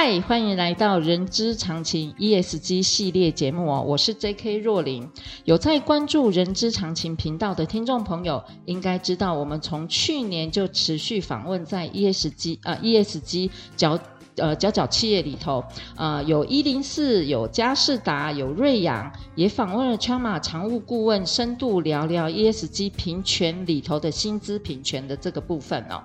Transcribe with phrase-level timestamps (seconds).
[0.00, 5.10] 嗨，欢迎来到人之常情 ESG 系列节目哦，我是 JK 若琳。
[5.44, 13.98] 有在关注人之常情频道的听众朋友，应该知道我们从去年就持续访问在 ESG 啊、呃、ESG 角。
[14.38, 15.62] 呃，角角企业里头，
[15.96, 26.02] 呃，有一零四，有佳士达，有瑞阳，也访问了川马常务顾问，深度聊聊 ESG 平权里头的薪资平权的这个部分哦。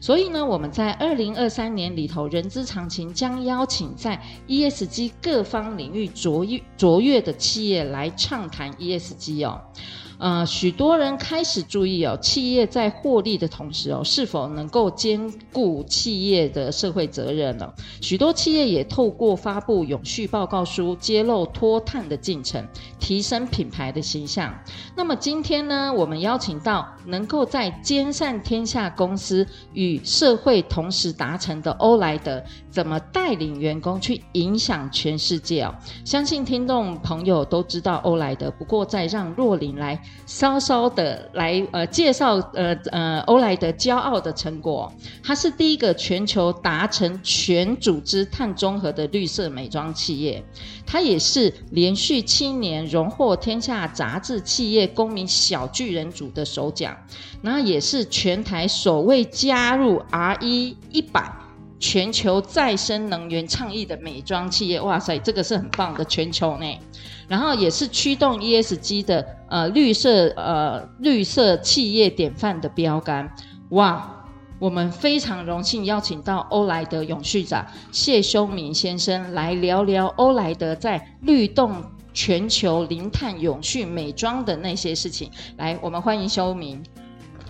[0.00, 9.60] 所以呢，我们在二零二三年里头，人之常情将邀请在 ESG 各方领域卓越卓越的企业来畅谈 ESG 哦。
[10.22, 17.68] 呃，许多人开始注意哦，企业在获利的同时哦，是否能够兼顾企业的社会责任呢？
[18.00, 22.64] 许多企业也透过发布永续报告书，揭露脱碳的进程，
[23.00, 24.54] 提升品牌的形象。
[24.94, 35.74] 那么今天呢，我们邀请到能够在兼善天下公司与社会同时达成的欧莱德，怎么带领员工去影响全世界哦？
[36.04, 40.00] 相信听众朋友都知道欧莱德，不过再让若琳来。
[40.26, 44.90] 稍稍的来呃介绍呃呃欧莱德骄傲的成果，
[45.22, 50.42] 它是第一个全球达成全组织碳中和的绿色美妆企业，
[50.86, 56.91] 它也是连续七年荣获天下杂志企业公民小巨人组的首奖，
[57.42, 61.30] 然后也是全台首位加入 RE 一百。
[61.84, 66.78] 全球再生能源倡议的美妆企业，哇塞，这个是很棒的全球呢。
[67.26, 73.28] 然后也是驱动 ESG 的呃绿色呃绿色企业典范的标杆，
[73.70, 74.24] 哇，
[74.60, 85.30] 我们非常荣幸邀请到欧莱德永续长谢修明先生来聊聊欧莱德在律动全球零碳永续美妆的那些事情。
[85.56, 86.82] 来，我们欢迎修明。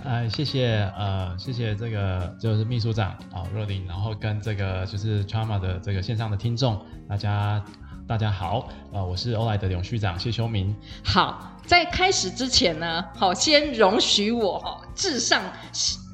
[0.05, 7.65] 哎，谢谢，呃，谢谢这个就是秘书长啊，若琳，然后跟这个就是 Chama 的这个线上的听众，大家
[8.09, 10.75] 大家好，呃，我是欧莱德永续长谢修明。
[11.05, 15.41] 好，在开始之前呢，好，先容许我哈致上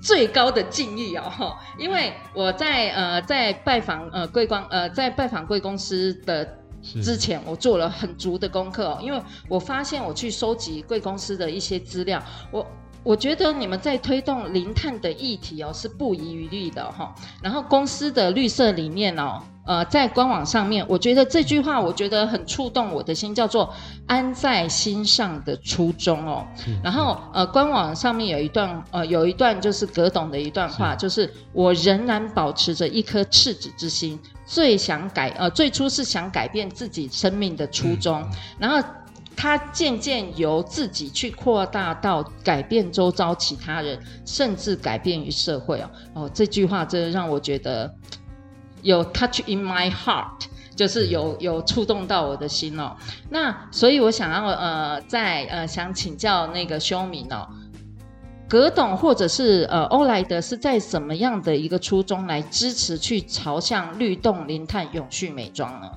[0.03, 6.47] 最高的敬意哦，哈，因为我在呃在拜访呃贵光呃在拜访贵公司的
[6.83, 12.67] 之前，我做了很足的功课，因为我发现我去收集贵公司的一些资料，我。
[13.09, 17.15] 我觉得你们在推动零碳的议题哦，是不遗余力的哈。
[17.43, 23.73] 然后公司的绿色理念哦，呃，在官网上面，我觉得这句话我觉得很触动我的心，叫做
[24.07, 26.47] “安在心上的初衷”哦。
[26.85, 38.23] 然后呃，官网上面有一段呃，有一段就是葛董的一段话，就是我仍然保持着一颗赤子之心，最想改呃，最初是想改变自己生命的初衷，
[38.59, 38.87] 然后。
[39.41, 45.91] 他渐渐由自己去扩大到改变周遭其他人，甚至改变于社会哦。
[46.15, 47.95] 哦，这句话真的让我觉得
[48.83, 52.97] 有 touch in my heart，就是有有触动到我的心哦。
[53.31, 57.47] 那所以我想要呃，在呃想请教那个修明哦，
[58.49, 65.89] 葛董或者是呃欧莱德是在什么样的一个初衷来支持去朝向律动零碳永续美妆呢？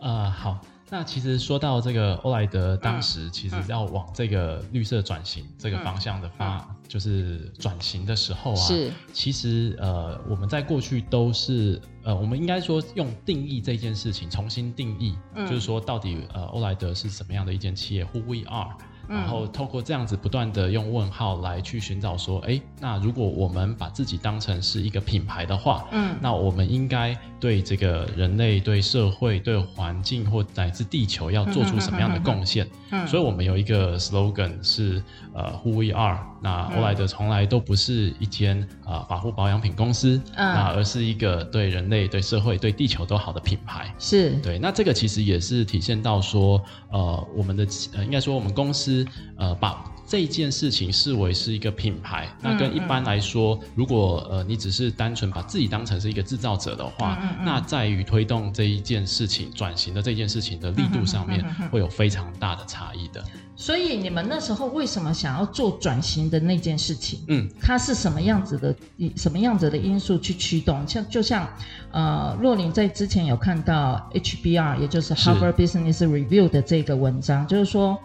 [0.00, 0.58] 呃，好。
[0.90, 8.90] 那其实说到这个欧莱德，当时其实要往这个绿色转型这个方向的发，嗯、就是转型的时候啊，是。
[9.12, 18.74] 其实呃，我们在过去都是呃，我们应该说用定义这件事情重新定义，嗯、就是说到底呃，欧莱德是什么样的一间企业？Who we are？
[19.08, 32.68] 然后透过这样子不断的用问号来去寻找说，哎，那如果我们把自己当成是一个品牌的话，嗯，那我们应该对这个人类、对社会、对环境或乃至地球要做出什么样的贡献？
[32.90, 35.02] 嗯，所以我们有一个 slogan 是
[35.38, 36.18] 呃，Who we are。
[36.42, 43.94] 那欧莱德从来都不是一间啊、呃、法护保养品公司，嗯，那而是一个对人类、对社会、对地球都好的品牌。
[43.98, 49.06] 是对，那这个其实也是体现到说，呃，我们的呃，应该说我们公司
[49.36, 49.84] 呃把。
[50.08, 63.22] 这件事情视为是一个品牌，那跟一般来说，如果呃你只是单纯把自己当成是一个制造者的话，那在于推动这一件事情转型的这件事情的力度上面，会有非常大的差异的。
[63.54, 67.20] 所以你们那时候为什么想要做转型的那件事情？
[67.26, 68.74] 嗯，它是什么样子的？
[69.16, 70.86] 什么样子的因素去驱动？
[70.86, 71.46] 像就像
[71.90, 77.98] 呃，若琳在之前有看到 HBR，也就是 Harvard Business Review 的这个文章，是就是说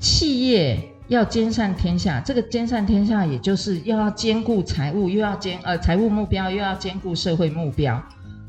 [0.00, 8.02] 企业要兼善天下，这个兼善天下，也就是又要兼顾财务，又要兼呃财务目标，又要兼顾社会目标，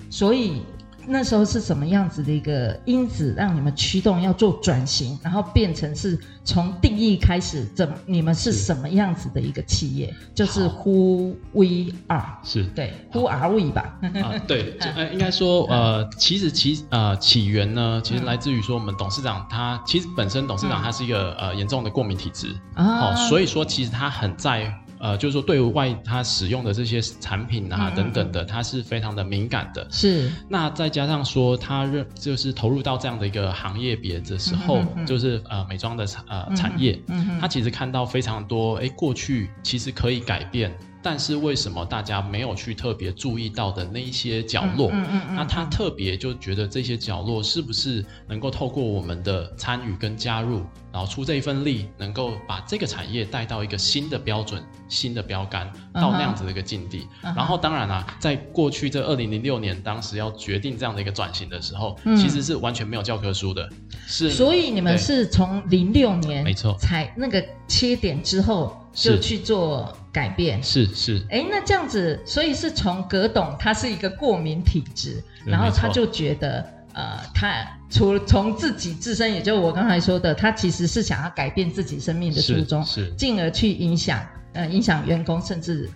[0.10, 0.62] 所以。
[1.07, 10.07] 那时候是什么样子的一个因子，让你们驱动要做转型，然后变成是从定义开始，怎你们是什么样子的一个企业？
[10.07, 12.63] 是就是 Who we are，是。
[12.75, 14.00] 对，Who are we 吧？
[14.23, 22.55] 啊，对， 呃，应该说，呃，其实其呃起源呢，其实来自于说我们董事长他其实本身董事长他是一个、嗯、呃严重的过敏体质。
[22.75, 24.73] 啊，好，所以说其实他很在。
[25.03, 29.85] 呃，就是说，对外他使用的这些产品啊，等等的，他是非常的敏感的。
[29.91, 30.31] 是。
[30.47, 36.97] 那再加上说，他认就是投入到这样的一个行业别的时候，就是呃美妆的产呃产业，
[37.41, 40.73] 他其实看到非常多，哎，过去其实可以改变。
[41.03, 44.89] 但是为什么大家没有去特别注意到的那一些角落？
[44.91, 57.07] 嗯嗯嗯嗯、那他特别就觉得这些角落是不是能够透过我们的参与跟加入，然后出这一份力，能够把这个产业带到一个新的标准、新的标杆，到那样子的一个境地。
[57.21, 57.35] Uh.
[57.35, 63.69] 然后当然啦、啊，在过去这二零零六年，当时要决定这样的一个转型的时候，嗯、其实是完全没有教科书的。
[64.07, 68.79] 是，所以你们是从零六年没错，才那个切点之后。
[68.93, 71.25] 就去做改变，是是。
[71.29, 76.63] 哎，那这样子，所以是从葛董他是一个过敏体质，然后他就觉得，
[76.93, 84.23] 呃，他除从自己自身，也就是我刚才说的，他其实是想要改变自己生命的初衷，是，是进而去影响，
[84.53, 85.89] 呃，影响员工，甚至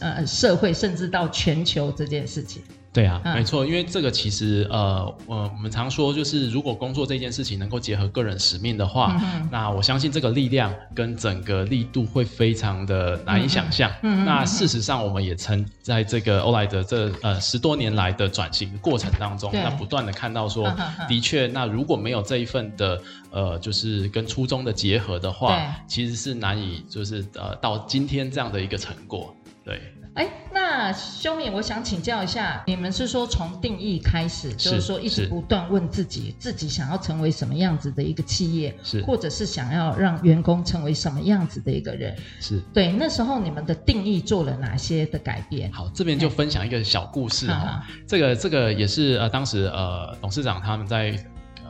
[0.00, 2.62] 呃社会，甚至到全球这件事情。
[2.94, 13.90] 对啊，没错，因为这个其实呃，呃，我们常说就是，如果工作这件事情能够结合个人使命的话，嗯、那我相信这个力量跟整个力度会非常的难以想象。
[14.00, 20.72] 那事实上，我们也曾在这个欧莱德这呃十多年来的转型过程当中，那不断的看到说，
[21.08, 23.02] 的确，那如果没有这一份的
[23.32, 29.34] 呃，就是跟初衷的结合的话，其实是难以就是呃到今天这样的一个成果。
[29.64, 29.80] 对。
[30.14, 42.92] 哎，那修敏，我想请教一下，你们是说从定义开始，是就是说一直不断问自己，自己想要成为什么样子的一个企业，是，或者是想要让员工成为什么样子的一个人，是对。
[42.92, 45.72] 那时候你们的定义做了哪些的改变？
[45.72, 51.18] 好，这边就分享一个小故事哈，这个这个也是呃，当时呃，董事长他们在。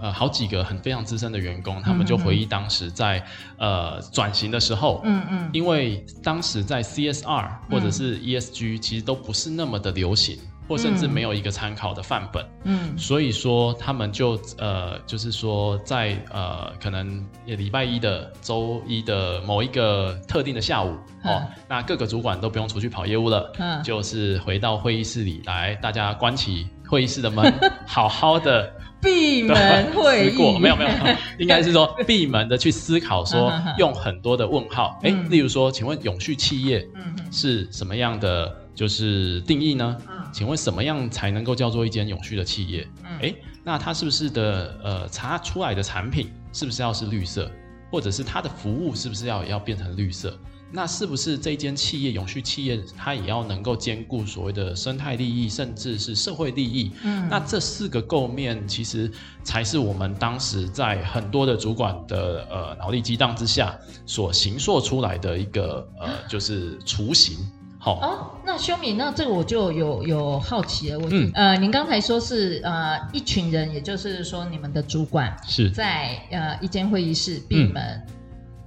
[0.04, 3.18] 呃，好几个很非常资深的员工，他们就回忆当时在、
[3.56, 27.50] 嗯、呃转型的时候，嗯嗯，因为当时在 CSR 或者是 ESG、嗯、其实都不是那么的流行，或甚至没有一个参考的范本，嗯，所以说他们就呃就是说在呃可能礼拜一的周一的某一个特定的下午，嗯、哦，那各个主管都不用出去跑业务了，嗯，就是回到会议室里来，大家关起会议室的门，
[27.88, 28.70] 好好的。
[29.04, 30.90] 闭门会议，没有没有，
[31.38, 36.84] 应该是说 闭门的去思考，说用很多的问号，哎，例如说，请问永续企业
[37.30, 39.96] 是什么样的就是定义呢？
[40.32, 42.88] 请问什么样才能够叫做一间永续的企业？
[43.20, 47.48] 哎，那它是不是的呃，查出来的产品是不是要是绿色，
[47.90, 50.36] 或者是它的服务是不是要要变成绿色？
[50.76, 56.90] 那是不是这间企业永续企业，它也要能够兼顾所谓的生态利益，甚至是社会利益？
[57.04, 59.08] 嗯，那这四个构面，其实
[59.44, 67.38] 才是我们当时在很多的主管的呃脑力激荡之下所形塑出来的一个呃，就是雏形。
[67.78, 70.98] 好哦，那修敏，那这个我就有有好奇了。
[70.98, 77.80] 我嗯呃，您刚才说是呃一群人，也就是说你们的主管是在呃一间会议室闭门。
[78.08, 78.14] 嗯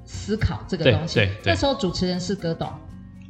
[0.07, 2.67] 思考这个东西，对，对，对，那时候主持人是葛董，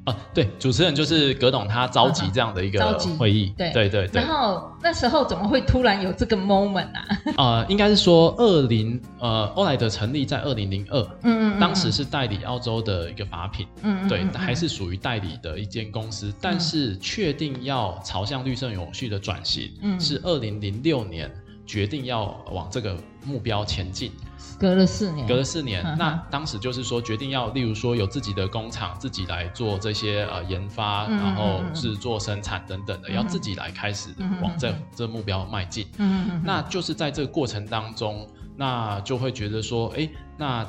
[0.05, 3.73] 啊，对，主持人就是葛董，他召集这样的一个会议，对。
[3.73, 4.09] 对对。
[4.13, 7.05] 然后那时候怎么会突然有这个 moment 啊？
[7.35, 21.29] 呃，应该是说二零呃，欧莱德成立在二零零二，嗯嗯，当时是代理澳洲的一个法品，嗯对，还是属于代理的一间公司，但是确定要朝向绿色永续的转型，嗯，是二零零六年
[21.65, 24.11] 决定要往这个目标前进。
[24.59, 34.09] 隔了四年，隔了四年，那当时就是说决定要，例如说有自己的工厂，自己来做这些呃研发，嗯、然后制作生产等等的，嗯、要自己来开始
[34.41, 35.87] 往这、嗯、这目标迈进。
[35.97, 40.65] 嗯，那就是在这个过程当中，那就会觉得说，哎，那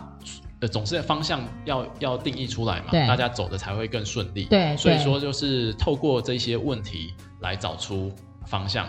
[0.60, 4.44] 呃，总是方向要要定义出来嘛，大家走的才会更顺利。
[4.46, 8.12] 对，所以说就是透过这些问题来找出
[8.44, 8.88] 方向，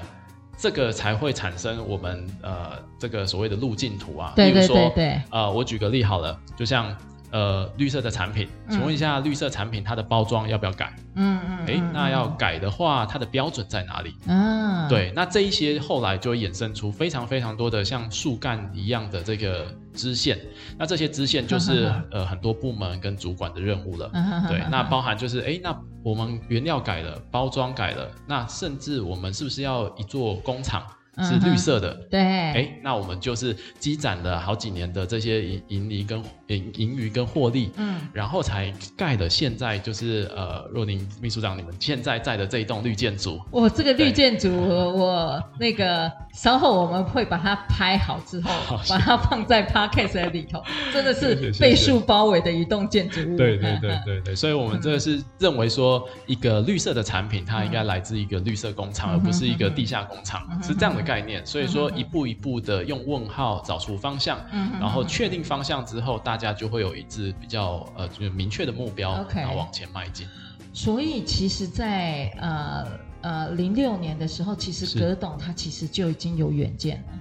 [0.60, 4.34] 这个才会产生我们呃这个所谓的路径图啊。
[4.36, 5.08] 对对对对。
[5.08, 6.96] 例如说，呃，我举个例好了，就像。
[7.32, 10.96] 呃，绿色的产品，请问一下，绿色产品它的包装要不要改？
[11.16, 14.16] 嗯嗯，哎、欸，那要改的话，它的标准在哪里？
[14.28, 20.40] 嗯，对，那这一些后来就会衍生出非常非常多的像树干一样的这个支线，
[20.78, 24.10] 那这些支线就是呃很多部门跟主管的任务了。
[24.48, 30.84] 对，那包含就是哎、欸，那我们原料改了，包装改了，那甚至我们是不是要一座工厂？
[31.24, 43.40] 是绿色的，对，哎，那我们就是积攒了好几年的这些盈盈利跟盈盈余跟获利，嗯，然后才盖的现在就是呃，若宁秘书长你们现在在的这一栋绿建筑。
[43.52, 48.52] 我这个绿建筑，我那个稍后我们会把它拍好之后，
[48.90, 53.38] 把它放在 podcast 里头， 真的是被树包围的一栋建筑物。
[53.38, 61.09] 对对对对对，所以我们这个是认为说，一个绿色的产品，它应该来自一个绿色工厂，而不是一个地下工厂，是这样的。
[61.10, 69.42] 概念，所以说一步一步的用问号找出方向，嗯、然后确定方向之后，大家就会有一致比较呃就是明确的目标，Okay.
[69.42, 70.28] 然后往前迈进。
[70.72, 72.88] 所以其实在，在呃
[73.22, 77.14] 呃零六年的时候，其实葛董他其实就已经有远见了。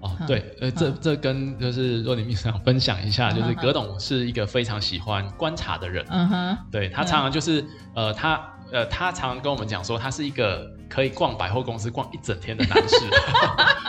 [0.00, 7.62] 哦，对，呃，这这跟就是若宁秘书长分享一下，就是葛董是一个非常喜欢观察的人，嗯哼，对他常常就是
[7.94, 8.40] 呃他。
[8.72, 12.96] 呃，他常常跟我们讲说，他是一个可以逛百货公司逛一整天的男士。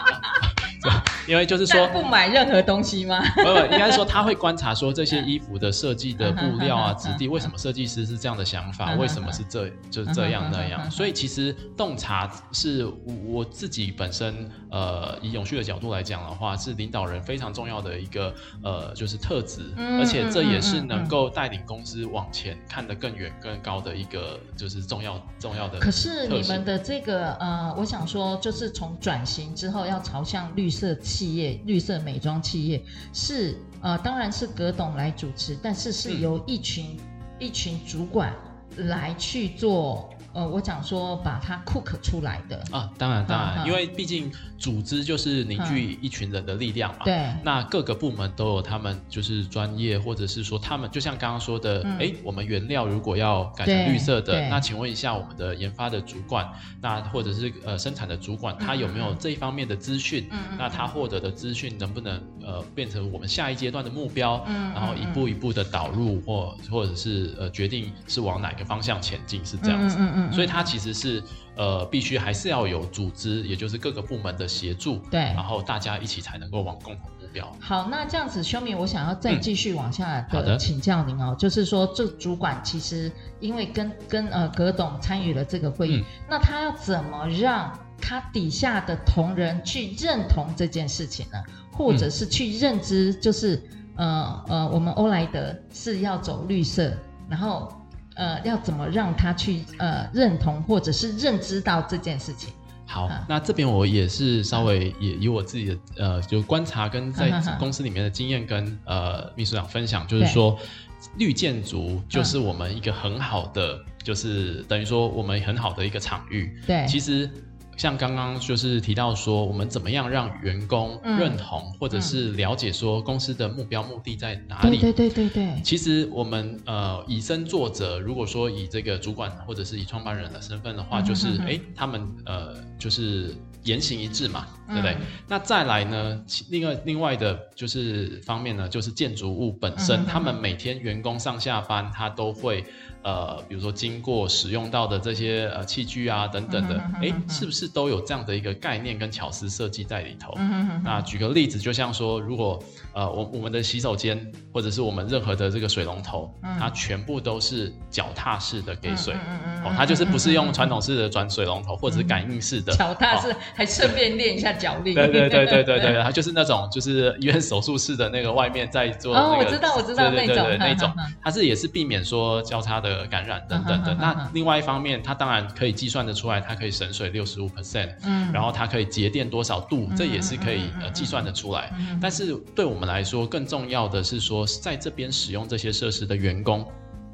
[1.27, 3.21] 因为就是说不买任何东西吗？
[3.35, 8.93] 不不，应该说他会观察说这些衣服的设计的布料啊、 质地，为什么设计师是这样的想法？
[8.95, 10.89] 为什么是这就是这样那样？
[10.89, 12.87] 所以其实洞察是
[13.25, 25.77] 我自己本身呃，以永续的角度来讲的话，是领导人非常重要的一个呃，就是特质，而且这也是能够带领公司往前看得更远更高的一个就是重要重要的。
[25.79, 30.95] 可是你们的这个呃，我想说，就是从转型之后要朝向绿色。
[31.17, 32.79] 企业绿色美妆企业
[33.11, 36.99] 是呃，当然是葛董来主持，但是是由一群、嗯、
[37.39, 38.31] 一群主管
[38.75, 40.13] 来去做。
[40.37, 42.63] 呃，我讲说把它 cook 出来的。
[42.69, 47.05] 啊，当然当然，嗯、因为毕竟组织就是凝聚一群人的力量嘛。
[47.05, 56.47] 对、嗯，那各个部门都有他们就是专业，或者是说他们就像刚刚说的，哎、嗯，我们原料如果要改成绿色的，那请问一下我们的研发的主管，
[56.79, 60.27] 那或者是呃生产的主管，他有没有这一方面的资讯？
[60.29, 64.43] 嗯，那他获得的资讯能不能呃变成我们下一阶段的目标？
[64.45, 69.95] 嗯，然后一步一步的导入或或者是呃决定是往哪个方向前进，是这样子。
[69.99, 70.33] 嗯嗯，嗯。
[70.33, 71.23] 所以它其实是
[71.55, 77.51] 呃，必须还是要有组织，也就是各个部门的协助，对，然后大家一起才能够往共同目标。
[77.59, 91.43] 好，那这样子，修明，我想要再继续往下的请教您哦，就是说，这主管其实因为跟跟呃葛董参与了这个会议，嗯、那他要怎么让他底下的同仁去认同这件事情呢？
[91.71, 93.55] 或者是去认知，就是、
[93.95, 96.95] 嗯、呃呃，我们欧莱德是要走绿色，
[97.27, 97.71] 然后。
[98.17, 102.51] 呃，要怎么让他去呃认同或者是认知到这件事情？
[102.85, 116.59] 好，啊、那这边我也是稍微也以我自己的呃就观察跟 在公司里面的经验跟、啊、呃秘书长分享，就是说对绿建筑就是我们一个很好的，嗯、就是等于说我们很好的一个场域。
[116.65, 117.29] 对，其实。
[117.77, 124.79] 像刚刚就是提到说，我们怎么样让员工认同，嗯、或者是了解说公司的目标目的在哪里？
[124.79, 125.61] 对对对对对。
[125.63, 133.35] 其实我们呃以身作则，如果说以这个主管或者是以创办人的身份的话，就是哎、嗯、他们呃就是
[133.67, 134.93] 言行一致嘛，对不对？
[134.93, 142.63] 嗯、那再来呢，另外另外的就是方面呢，就是建筑物本身，嗯、他们每天员工上下班，他都会。
[143.03, 150.33] 呃，比如说经过使用到的这些呃器具啊等等的，哎、嗯，是不是都有这样的一个概念跟巧思设计在里头？
[150.35, 154.19] 嗯、那举个例子，就像说，如果呃我我们的洗手间
[154.51, 159.13] 或者是我们任何的这个水龙头，嗯、它全部都是脚踏式的给水，
[159.45, 162.75] 嗯、哦，它就是不是用传统式的转水龙头或者是感应式的。
[162.75, 164.93] 脚踏式，还顺便练一下脚力。
[164.93, 173.07] 对对对对对对， 它就是那种就是医院手术室的那个外面在做那个，哦，我知道我知道那种那种，它是也是避免说交叉的。
[173.07, 181.71] 感染等等的，那另外一方面，它当然可以计算得出来，它可以省水六十五 percent，嗯，然后它可以节电多少度，这也是可以呃计算得出来。
[182.01, 186.67] 但是对我们来说，更重要的是说，在这边使用这些设施的员工。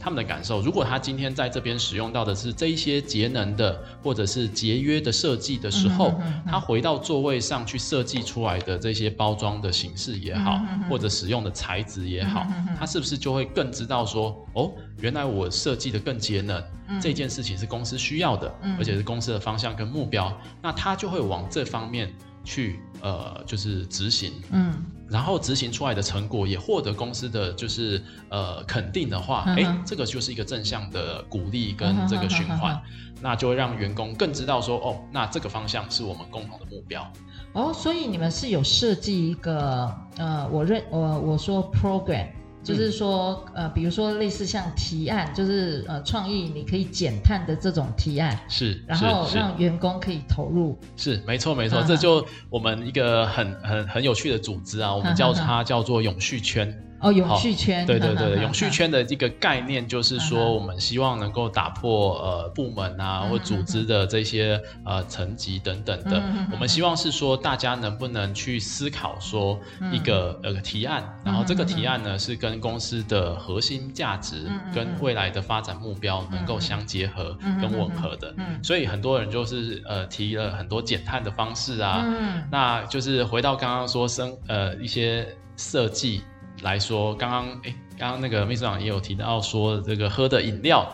[0.03, 0.61] 他们的感受。
[0.61, 6.13] 如果他今天在这边使用到的是这一些节能的或者是节约的设计的时候，
[6.45, 12.45] 他回到座位上去设计出来的这些包装的形式也好，或者使用的材质也好，
[12.77, 16.61] 他是不是就会更知道说，哦，原来我设计的更节能，
[17.01, 22.13] 这件事情是公司需要的，而且是公司的方向跟目标，那他就会往这方面。
[22.43, 24.73] 去呃，就是执行，嗯，
[25.09, 37.11] 然后执行出来的成果也获得公司的就是呃肯定的话，哎、嗯，这个就是一个正向的鼓励跟这个循环，嗯、那就会让员工更知道说，哦，那这个方向是我们共同的目标。
[37.53, 42.27] 哦，所以你们是有设计一个呃，我认我我说 program。
[42.63, 56.73] 就是说，呃，比如说类似像提案，就是呃，创意你可以减碳的这种提案，是，然后让员工可以投入，是，没错没错，这就我们一个很很很有趣的组织啊，我们叫它叫做永续圈。
[57.03, 66.23] 哦，永续圈，对对对，永续圈的一个概念就是说，我们希望能够打破呃部门啊或组织的这些呃层级等等的。
[66.51, 69.59] 我们希望是说，大家能不能去思考说
[69.91, 78.33] 一个呃提案，然后这个提案呢是跟公司的核心价值跟未来的发展目标能够相结合跟吻合的。
[78.63, 82.05] 所以很多人就是呃提了很多减碳的方式啊，
[82.49, 86.21] 那就是回到刚刚说生呃一些设计。
[86.63, 90.87] 来说，刚刚哎，刚刚那个秘书长也有提到说，这个喝的饮料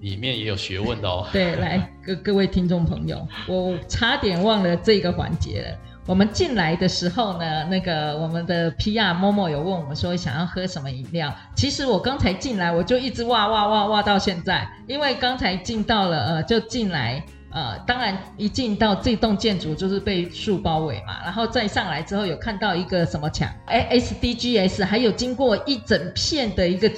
[0.00, 1.26] 里面也有学问的哦。
[1.32, 5.78] 对，来各各位听众朋友，我差点忘了这个环节了。
[6.06, 11.34] 我们进来的时候呢，那个我们的 PR 默默有问我们说想要喝什么饮料。
[11.54, 17.22] 其实我刚才进来，我就一直哇哇哇哇到现在，因为刚才进到了呃，就进来。
[17.50, 26.90] 呃，当然，一进到这栋建筑就是被树包围嘛，然后再上来之后有看到一个什么墙，哎，SDGs，还有经过一整片的一个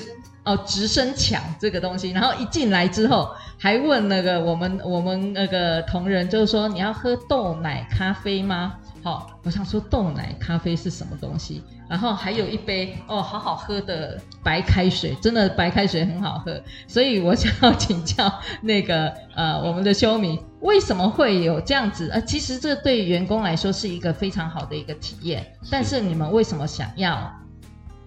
[0.44, 8.74] 哦直升墙这个东西，然后一进来之后还问那个我们我们那个同仁，就是说你要喝豆奶咖啡吗？
[9.02, 11.62] 好，我想说豆奶咖啡是什么东西？
[11.88, 16.62] 然后还有一杯哦，好好喝的白开水，真的白开水很好喝。
[16.86, 18.30] 所以我想要请教
[18.60, 22.10] 那个 呃，我们的修明，为什么会有这样子？
[22.10, 25.50] 呃，其实这对员工来说是一个非常好的一个体验。
[25.70, 27.32] 但是你们为什么想要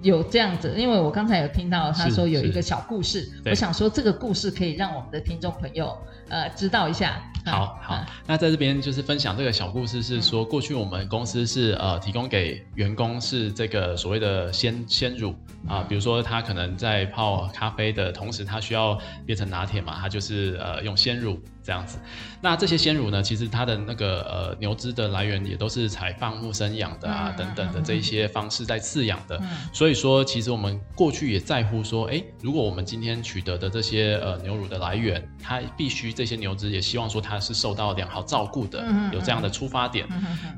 [0.01, 0.75] 有这样子？
[0.77, 5.98] 因为我刚才有听到他说有一个小故事，我想说这个故事可以让我们的听众朋友
[6.29, 7.20] 呃知道一下。
[7.51, 15.36] 好好，嗯、那在这边就是分享这个小故事，是说过去我们公司是呃提供给员工是这个所谓的鲜鲜乳
[15.68, 21.40] 啊，比如说他可能在泡咖啡的同时，他需要变成拿铁嘛，他就是呃用鲜乳。
[21.66, 21.98] 这样子，
[22.42, 29.42] 那这些鲜乳呢，其实它的那个呃牛脂的来源也都是采放牧生养的啊，等等的这一些方式在饲养的。
[29.72, 40.07] 所以说，其实我们过去也在乎说，哎，如果我们今天取得的这些呃牛乳的来源，它必须这些牛脂也希望说它是受到良好照顾的，有这样的出发点。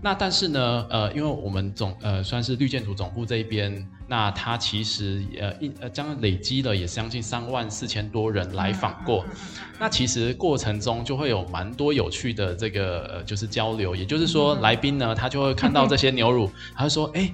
[0.02, 3.86] 那但是呢，呃，因为我们总呃算是绿建筑总部这一边。
[4.08, 9.26] 那他其实呃一呃将累积了也将近三万四千多人来访过，
[9.80, 17.34] 那其实过程中就会有蛮多有趣的这个呃就是交流，也就是说来宾呢他就会看到这些牛乳， 他就说哎。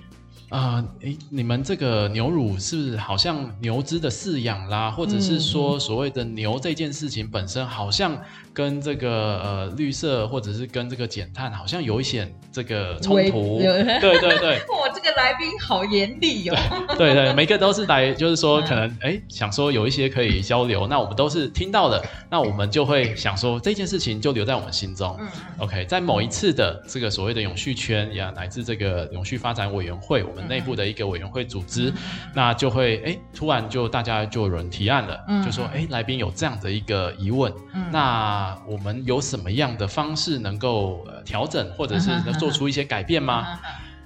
[0.51, 8.15] 啊，诶、呃，你们这个牛乳是不是好像牛只的饲养啦，或者是说所谓的牛这件事情本身，好像
[8.53, 9.09] 跟这个
[9.41, 13.59] 呃绿色或者是跟这个减碳好像有一些这个冲突？
[13.59, 16.55] 对对 对， 我这个来宾好严厉哦。
[16.97, 25.17] 对对，每个都是来，就是说可能哎、嗯、想说有一些可以交流，那我们都是听到的，那我们就会想说这件事情就留在我们心中。
[25.19, 30.41] 嗯，OK，在某一次的这个所谓的永续圈呀，乃至这个永续发展委员会，我们。
[30.51, 31.93] 内部的一个委员会组织，
[32.33, 37.53] 那就会哎，突然就大家就有人提案了，就说哎，来宾有这样的一个疑问，
[37.89, 43.59] 那我们有什么样的方式能够调整，或者是能做出一些改变吗？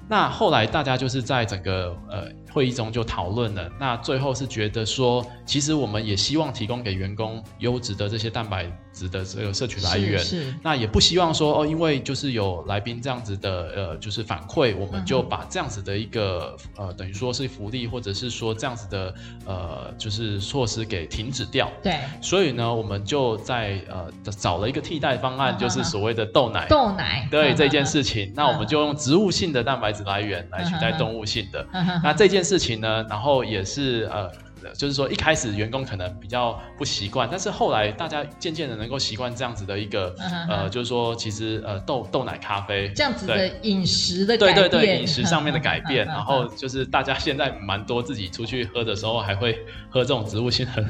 [0.08, 10.56] 那后来大家就是在整个呃会议中就讨论了，那最后是觉得说，其实我们也希望提供给员工优质的这些蛋白质的这个摄取来源，是，是。
[10.64, 19.14] 那也不希望说哦，因为就是有来宾这样子的呃就是反馈，我们就把这样子的一个呃等于说是福利或者是说这样子的
[19.46, 31.68] 呃就是措施给停止掉，对，所以呢，我们就在呃找了一个替代方案， 就是所谓的豆奶，豆奶，对这件事情，那我们就用植物性的蛋白质来源来取代动物性的，
[32.02, 34.32] 那这件事情呢，然后也是呃。
[34.74, 40.50] 就是说，一开始员工可能比较不习惯，但是后来大家渐渐的能够习惯这样子的一个、uh.
[40.50, 46.10] 呃，就是说，其实呃豆豆奶咖啡这样子的饮食的改变，对对对，饮食上面的改变，uh.
[46.18, 49.56] 然后就是大家现在蛮多自己出去喝的时候还会
[49.88, 50.84] 喝这种植物性的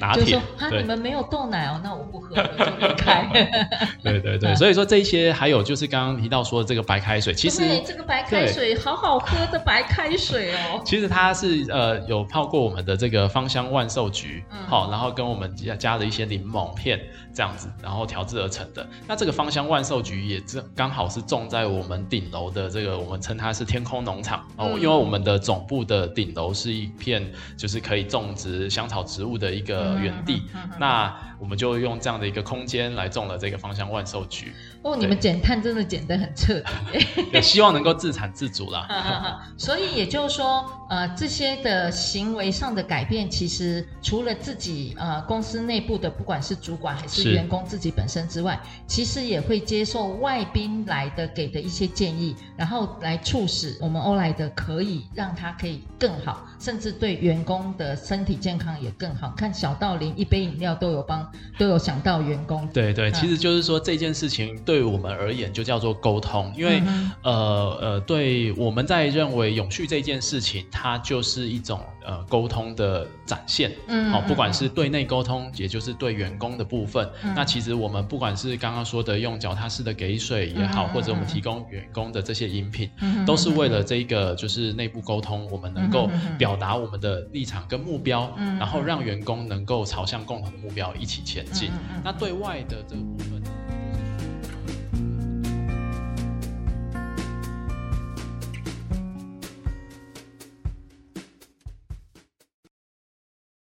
[0.00, 0.22] 拿铁。
[0.22, 3.26] 就是说，哈，你们没有豆奶哦，那我不喝了，就离开。
[4.02, 10.80] 对对对，所以说这些还有就是刚刚提到说的这个白开水，其实这个白开水好好喝的白开水哦。
[10.86, 17.00] 其实它是呃有泡过我们的这个芳香万寿菊，好、嗯，然后跟我们加加了一些柠檬片
[17.34, 18.86] 这样子，然后调制而成的。
[19.06, 27.24] 那这个芳香万寿菊也正刚好是种在我们顶楼的这个，我们称它是天空农场哦，嗯、因为我们的总部的顶楼是一片
[27.56, 34.52] 就是可以种植香草植物的一个园地，嗯嗯嗯、那我们就用这样的一个空间来种了这个芳香万寿菊。
[34.82, 39.42] 哦，你们减碳真的减得很彻底， 也希望能够自产自足啦。
[39.58, 59.32] 所以也就是说，呃，这些的行为上的改变，其实除了自己呃公司内部的，不管是主管还是员工自己本身之外，其实也会接受外宾来的给的一些建议，然后来促使我们欧莱德可以让它可以更好，甚至对员工的身体健康也更好。
[59.36, 62.66] 看小到连一杯饮料都有帮，都有想到员工。
[62.68, 73.72] 对对，其实就是说这件事情对我们而言就叫做沟通，因为、嗯、呃呃，对我们在认为永续这件事情，它就是一种呃沟通的展现。
[73.88, 91.70] 嗯，好、哦，不管是对内沟通，也就是对员工的部分，嗯、那其实我们不管是刚刚说的用脚踏式的给水也好，嗯、或者我们提供员工的这些饮品，嗯、都是为了这个就是内部沟通，我们能够表达我们的立场跟目标，嗯、然后让员工能够朝向共同的目标一起前进。
[91.70, 93.42] 嗯、那对外的这个部分。